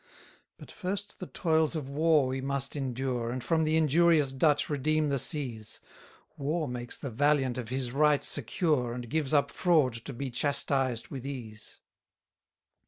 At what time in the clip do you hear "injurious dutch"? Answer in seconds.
3.77-4.67